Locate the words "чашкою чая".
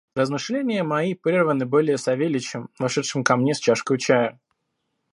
3.59-4.39